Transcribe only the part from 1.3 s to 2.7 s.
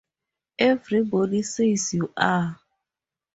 says you are.